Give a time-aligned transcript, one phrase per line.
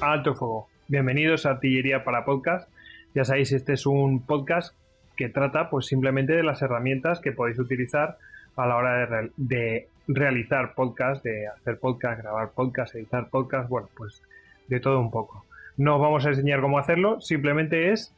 [0.00, 0.68] Alto Fuego.
[0.88, 2.68] Bienvenidos a Artillería para Podcast.
[3.14, 4.74] Ya sabéis, este es un podcast
[5.16, 8.18] que trata pues simplemente de las herramientas que podéis utilizar
[8.56, 13.88] a la hora de, de realizar podcast, de hacer podcast, grabar podcast, editar podcast, bueno,
[13.96, 14.22] pues
[14.68, 15.44] de todo un poco.
[15.78, 18.14] No os vamos a enseñar cómo hacerlo, simplemente es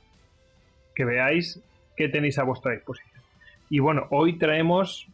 [0.96, 1.62] que veáis
[1.96, 3.22] qué tenéis a vuestra disposición.
[3.70, 5.06] Y bueno, hoy traemos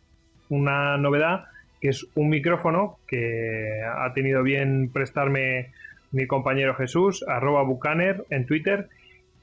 [0.49, 1.45] una novedad
[1.81, 5.73] que es un micrófono que ha tenido bien prestarme
[6.14, 8.89] mi compañero Jesús, arroba bucaner en Twitter.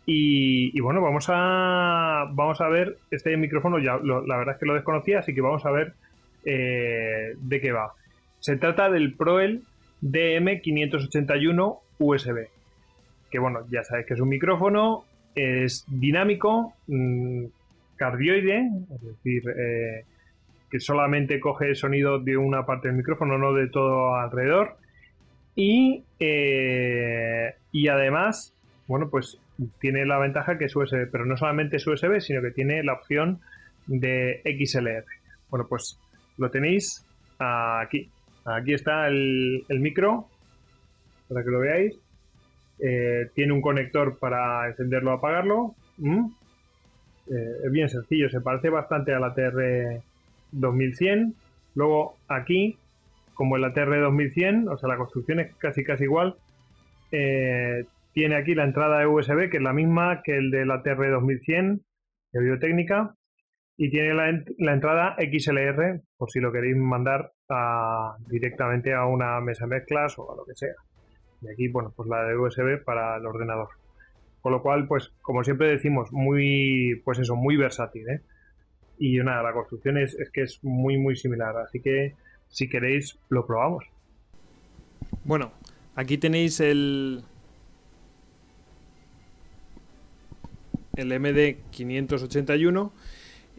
[0.05, 4.73] Y, bueno, vamos a, vamos a ver este micrófono, ya la verdad es que lo
[4.73, 5.93] desconocía, así que vamos a ver
[6.43, 7.93] eh, de qué va.
[8.39, 9.61] Se trata del Proel
[10.01, 12.47] DM581 USB,
[13.29, 17.45] que bueno, ya sabéis que es un micrófono, es dinámico, mm,
[17.95, 20.05] cardioide, es decir, eh,
[20.69, 24.77] que solamente coge el sonido de una parte del micrófono, no de todo alrededor.
[25.55, 28.53] Y, eh, y además,
[28.87, 29.37] bueno, pues
[29.79, 32.93] tiene la ventaja que es USB, pero no solamente es USB, sino que tiene la
[32.93, 33.41] opción
[33.87, 35.05] de XLR.
[35.49, 35.99] Bueno, pues
[36.37, 37.05] lo tenéis
[37.39, 38.09] aquí.
[38.45, 40.27] Aquí está el, micro,
[41.27, 41.95] para que lo veáis.
[42.79, 45.75] Eh, tiene un conector para encenderlo o apagarlo.
[45.97, 46.25] ¿Mm?
[47.27, 50.01] Eh, es bien sencillo, se parece bastante a la TR
[50.51, 51.35] 2100.
[51.75, 52.77] Luego aquí,
[53.41, 56.35] como el ATR 2100, o sea, la construcción es casi casi igual.
[57.11, 61.09] Eh, tiene aquí la entrada de USB, que es la misma que el del ATR
[61.09, 61.81] 2100
[62.33, 63.15] de biotécnica.
[63.77, 64.29] Y tiene la,
[64.73, 67.31] entrada XLR, por si lo queréis mandar
[68.27, 70.75] directamente a una mesa de mezclas o a lo que sea.
[71.41, 73.69] Y aquí, bueno, pues la de USB para el ordenador.
[74.39, 78.21] Con lo cual, pues, como siempre decimos, muy, pues eso, muy versátil, ¿eh?
[78.99, 82.13] y nada, la construcción es, que es muy muy similar, así que
[82.51, 83.85] si queréis lo probamos.
[85.23, 85.51] Bueno,
[85.95, 87.23] aquí tenéis el
[90.95, 92.91] el MD 581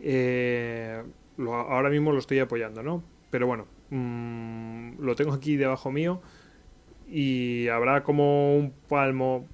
[0.05, 1.03] eh,
[1.39, 3.03] ahora mismo lo estoy apoyando, ¿no?
[3.31, 6.21] Pero bueno, mm, lo tengo aquí debajo mío
[7.09, 9.47] y habrá como un palmo,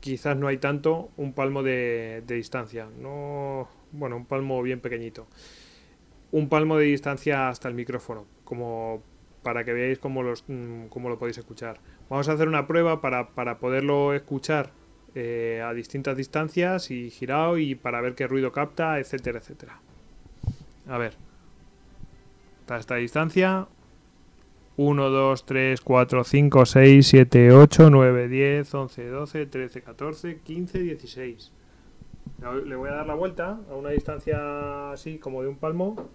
[0.00, 2.88] quizás no hay tanto, un palmo de, de distancia.
[2.98, 5.26] No, bueno, un palmo bien pequeñito.
[6.32, 9.02] Un palmo de distancia hasta el micrófono, como
[9.42, 11.78] para que veáis cómo, los, mm, cómo lo podéis escuchar.
[12.08, 14.70] Vamos a hacer una prueba para, poderlo escuchar
[15.14, 19.80] eh, a distintas distancias y girado y para ver qué ruido capta, etcétera, etcétera.
[20.88, 21.14] A ver.
[22.68, 23.68] A esta distancia.
[24.78, 30.78] 1, 2, 3, 4, 5, 6, 7, 8, 9, 10, 11, 12, 13, 14, 15,
[30.78, 31.52] 16.
[32.42, 36.08] Le voy a dar la vuelta a una distancia así como de un palmo.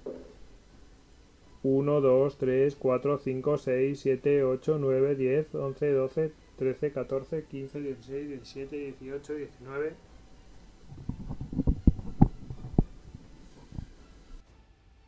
[1.63, 7.79] 1, 2, 3, 4, 5, 6, 7, 8, 9, 10, 11, 12, 13, 14, 15,
[7.79, 9.93] 16, 17, 18, 19.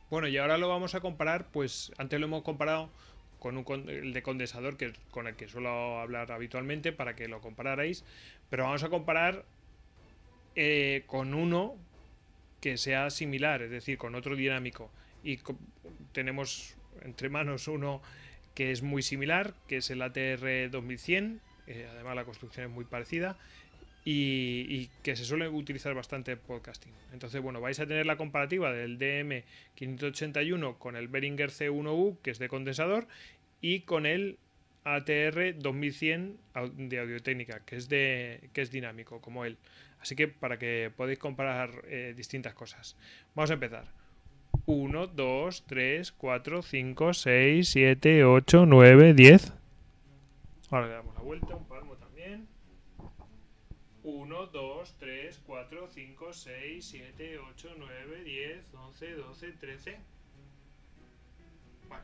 [0.10, 2.90] Bueno, y ahora lo vamos a comparar, pues antes lo hemos comparado
[3.40, 7.42] con un, el de condensador, que con el que suelo hablar habitualmente, para que lo
[7.42, 8.06] compararais.
[8.50, 9.44] Pero vamos a comparar
[10.62, 11.78] eh, con uno
[12.60, 14.92] que sea similar, es decir, con otro dinámico.
[15.24, 15.40] Y
[16.12, 18.02] tenemos entre manos uno
[18.56, 22.84] que es muy similar, que es el ATR 2100, eh, además la construcción es muy
[22.84, 23.38] parecida,
[24.04, 26.92] y, que se suele utilizar bastante en podcasting.
[27.14, 32.40] Entonces, bueno, vais a tener la comparativa del DM581 con el Behringer C1U, que es
[32.40, 33.08] de condensador,
[33.62, 34.38] y con el
[34.84, 36.38] ATR 2100
[36.74, 39.58] de audiotécnica, que es, de, que es dinámico, como él.
[40.02, 42.96] Así que para que podáis comparar eh, distintas cosas.
[43.36, 43.86] Vamos a empezar.
[44.66, 49.54] 1, 2, 3, 4, 5, 6, 7, 8, 9, 10.
[50.72, 52.48] Ahora le damos la vuelta, un palmo también.
[54.04, 59.98] 1, 2, 3, 4, 5, 6, 7, 8, 9, 10, 11, 12, 13.
[61.88, 62.04] Bueno.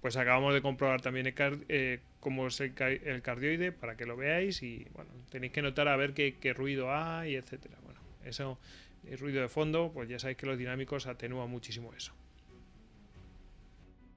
[0.00, 1.34] Pues acabamos de comprobar también
[1.68, 2.72] eh, cómo es el,
[3.22, 7.36] cardioide para que lo veáis y bueno, tenéis que notar a ver qué, ruido hay,
[7.36, 7.76] etcétera.
[7.84, 8.58] Bueno, eso,
[9.06, 12.14] el ruido de fondo, pues ya sabéis que los dinámicos atenúan muchísimo eso.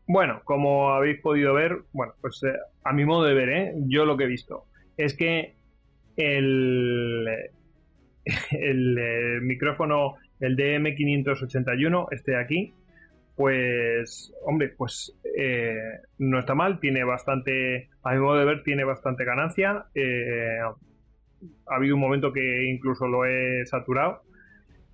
[0.08, 3.74] Bueno, como habéis podido ver, bueno, pues eh, a mi modo de ver, ¿eh?
[3.88, 4.66] yo lo que he visto
[4.96, 5.56] es que
[6.16, 7.28] el,
[8.52, 12.74] el, el micrófono, el DM581, este aquí,
[13.38, 18.86] pues, hombre, pues eh, no está mal, tiene bastante, a mi modo de ver, tiene
[18.86, 19.86] bastante ganancia.
[19.94, 24.22] Eh, ha habido un momento que incluso lo he saturado.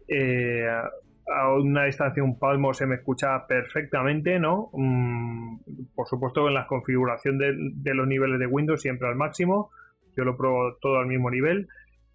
[0.07, 0.67] Eh,
[1.27, 4.71] a una distancia un palmo se me escucha perfectamente, ¿no?
[4.73, 5.57] Mm,
[5.93, 9.69] por supuesto, en la configuración de, los niveles de Windows siempre al máximo.
[10.17, 11.67] Yo lo pruebo todo al mismo nivel.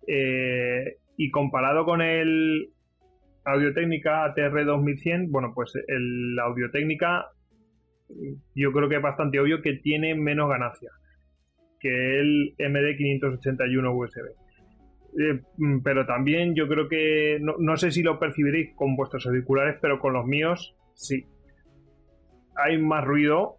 [0.07, 2.71] Eh, y comparado con el
[3.45, 7.29] Audio Técnica ATR 2100, bueno, pues el Audio Técnica
[8.55, 10.91] yo creo que es bastante obvio que tiene menos ganancia
[11.81, 14.49] que el MD581 USB.
[15.19, 19.79] Eh, mm, pero también yo creo que no, sé si lo percibiréis con vuestros auriculares,
[19.81, 21.27] pero con los míos sí.
[22.57, 23.57] Hay más ruido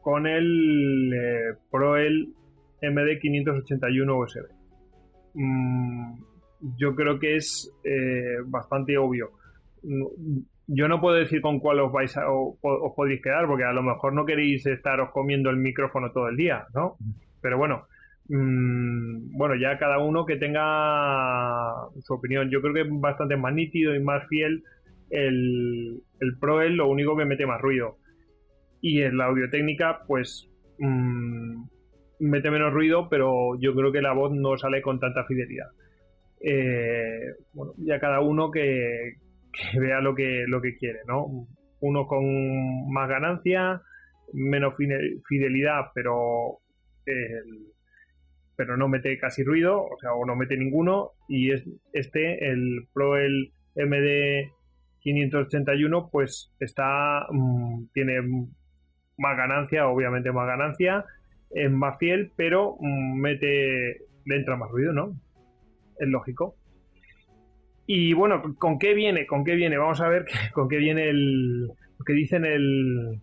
[0.00, 2.32] con el eh, Pro el
[2.82, 4.46] MD581 USB.
[6.78, 9.30] yo creo que es eh, bastante obvio.
[10.66, 13.82] Yo no puedo decir con cuál os vais a, os podéis quedar, porque a lo
[13.82, 16.96] mejor no queréis estaros comiendo el micrófono todo el día, ¿no?
[17.42, 17.86] Pero bueno,
[18.28, 22.50] Mm, bueno, ya cada uno que tenga su opinión.
[22.50, 24.64] Yo creo que es bastante más nítido y más fiel
[25.10, 27.98] el, el Proel, lo único que mete más ruido.
[28.80, 31.64] Y en la audio técnica, pues mm,
[32.20, 35.68] mete menos ruido, pero yo creo que la voz no sale con tanta fidelidad.
[36.40, 39.14] Eh, bueno, ya cada uno que,
[39.78, 41.46] vea lo que, lo que quiere, ¿no?
[41.80, 43.80] Uno con más ganancia,
[44.32, 44.74] menos
[45.28, 46.58] fidelidad, pero
[47.06, 47.74] el,
[48.56, 52.86] pero no mete casi ruido, o sea, o no mete ninguno, y es este, el
[52.92, 54.52] Pro el MD
[55.00, 58.20] 581, pues está, mm, tiene
[59.18, 61.04] más ganancia, obviamente más ganancia,
[61.50, 65.14] es más fiel, pero mm, mete, le entra más ruido, ¿no?
[65.98, 66.56] Es lógico.
[67.86, 69.26] Y bueno, ¿con qué viene?
[69.26, 69.76] ¿Con qué viene?
[69.76, 73.20] Vamos a ver con qué viene el, lo que dicen el,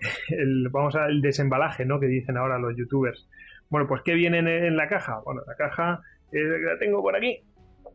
[0.70, 1.98] vamos a el desembalaje, ¿no?
[1.98, 3.28] Que dicen ahora los youtubers.
[3.70, 5.20] Bueno, pues ¿qué viene en, la caja?
[5.24, 6.00] Bueno, la caja
[6.32, 7.42] eh, la tengo por aquí.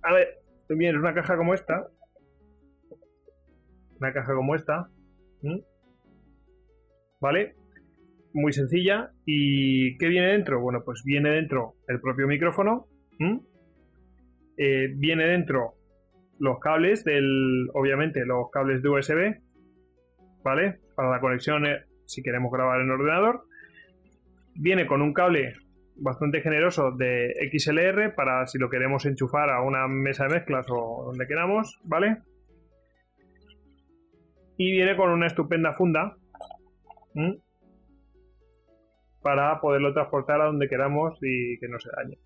[0.03, 0.39] A ver,
[0.69, 1.87] viene una caja como esta.
[3.99, 4.89] Una caja como esta.
[7.19, 7.55] ¿Vale?
[8.33, 9.11] Muy sencilla.
[9.25, 10.61] ¿Y qué viene dentro?
[10.61, 12.87] Bueno, pues viene dentro el propio micrófono.
[14.57, 15.75] Eh, viene dentro
[16.39, 19.41] los cables del, obviamente, los cables de USB.
[20.43, 20.79] ¿Vale?
[20.95, 23.45] Para la conexión, eh, si queremos grabar en ordenador.
[24.55, 25.55] Viene con un cable
[25.95, 31.05] bastante generoso de XLR para si lo queremos enchufar a una mesa de mezclas o
[31.05, 32.17] donde queramos, ¿vale?
[34.57, 36.15] Y viene con una estupenda funda
[39.21, 42.17] para poderlo transportar a donde queramos y que no se dañe.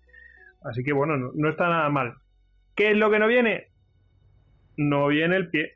[0.62, 2.14] Así que bueno, no, está nada mal.
[2.74, 3.68] ¿Qué es lo que no viene?
[4.78, 5.72] No viene el pie.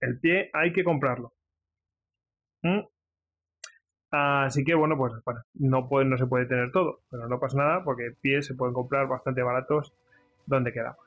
[0.00, 1.32] El pie hay que comprarlo.
[4.10, 7.58] Así que bueno, pues bueno, no, puede, no se puede tener todo, pero no pasa
[7.58, 9.94] nada porque pies se pueden comprar bastante baratos
[10.46, 10.98] donde quedamos.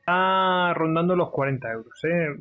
[0.00, 2.36] Está rondando los 40 euros, ¿eh?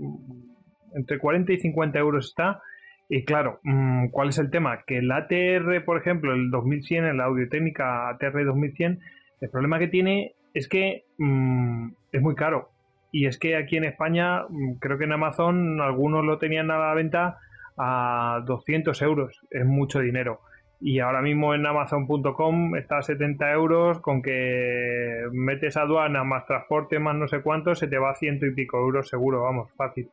[0.96, 2.62] entre 40 y 50 euros está.
[3.10, 4.84] Y claro, mm, ¿cuál es el tema?
[4.88, 9.00] Que el ATR, por ejemplo, el 2100, el Audio Técnica ATR 2100,
[9.42, 12.70] el problema que tiene es que mm, es muy caro.
[13.12, 16.80] Y es que aquí en España, mm, creo que en Amazon algunos lo tenían a
[16.80, 17.40] la venta
[17.78, 19.42] a 200 euros.
[19.50, 20.42] Es mucho dinero.
[20.80, 26.98] Y ahora mismo en Amazon.com está a 70 euros, con que metes aduana más transporte
[26.98, 30.10] más no sé cuánto, se te va a ciento y pico euros seguro, vamos, fácil.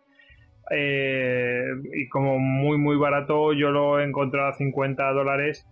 [0.71, 1.65] Eh,
[1.95, 5.67] y como muy muy barato yo lo he encontrado a 50 dólares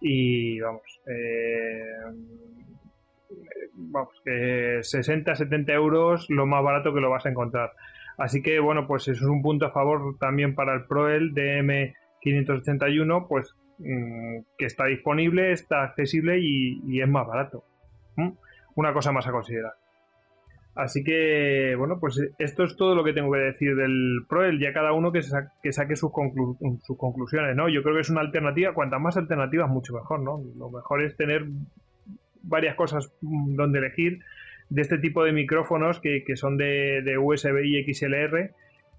[0.00, 1.92] y vamos, eh,
[3.74, 7.72] vamos, que 60, 70 euros lo más barato que lo vas a encontrar.
[8.16, 13.26] Así que bueno, pues eso es un punto a favor también para el Proel DM581,
[13.28, 17.64] pues mm, que está disponible, está accesible y, es más barato.
[18.74, 19.72] Una cosa más a considerar.
[20.78, 24.60] Así que, bueno, pues esto es todo lo que tengo que decir del Proel.
[24.60, 26.12] Ya cada uno que, saque sus,
[26.84, 27.68] sus, conclusiones, ¿no?
[27.68, 28.74] Yo creo que es una alternativa.
[28.74, 30.40] Cuantas más alternativas, mucho mejor, ¿no?
[30.56, 31.46] Lo mejor es tener
[32.48, 34.20] varias cosas mm, donde elegir
[34.70, 38.50] de este tipo de micrófonos que, son de, USB y XLR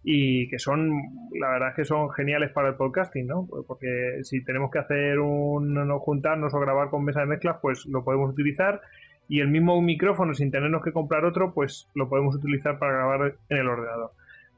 [0.04, 3.48] y que son, la verdad es que son geniales para el podcasting, ¿no?
[3.68, 7.86] Porque si tenemos que hacer un, no juntarnos o grabar con mesa de mezclas, pues
[7.86, 8.82] lo podemos utilizar
[9.28, 13.36] y el mismo micrófono sin tenernos que comprar otro, pues lo podemos utilizar para grabar
[13.50, 14.12] en el ordenador.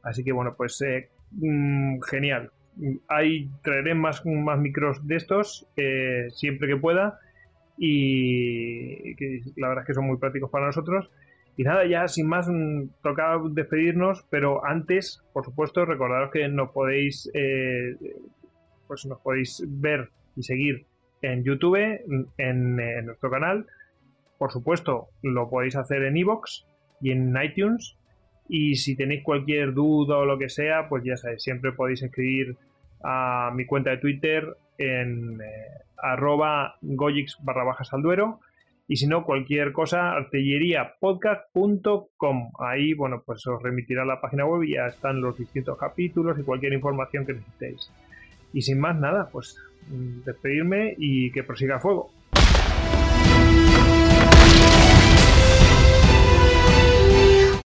[0.03, 2.51] Así que bueno, pues eh, mm, genial.
[3.10, 7.19] Hay, traeré más, más micros de estos eh, siempre que pueda
[7.83, 11.09] y que la verdad es que son muy prácticos para nosotros.
[11.57, 16.69] Y nada, ya sin más, mm, toca despedirnos, pero antes, por supuesto, recordaros que nos
[16.69, 17.95] podéis, eh,
[18.88, 20.85] pues nos podéis ver y seguir
[21.23, 21.75] en YouTube,
[22.38, 23.65] en, nuestro canal.
[24.38, 26.65] Por supuesto, lo podéis hacer en iVoox
[27.01, 27.97] y en iTunes.
[28.47, 32.57] Y si tenéis cualquier duda o lo que sea, pues ya sabéis, siempre podéis escribir
[33.03, 38.39] a mi cuenta de Twitter en eh, arroba goyix barra bajas al duero
[38.91, 42.51] y si no, cualquier cosa, artilleriapodcast.com.
[42.59, 46.43] Ahí, bueno, pues os remitirá la página web y ya están los distintos capítulos y
[46.43, 47.89] cualquier información que necesitéis.
[48.51, 49.57] Y sin más nada, pues
[49.88, 52.11] mm, despedirme y que prosiga fuego.